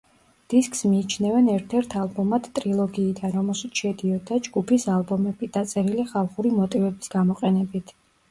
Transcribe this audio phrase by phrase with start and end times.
[0.51, 7.95] დისკს მიიჩნევენ ერთ-ერთ ალბომად ტრილოგიიდან, რომელშიც შედიოდა ჯგუფის ალბომები, დაწერილი ხალხური მოტივების გამოყენებით.